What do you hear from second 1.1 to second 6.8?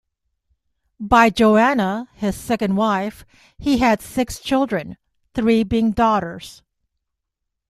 Joanna, his second wife, he had six children, three being daughters.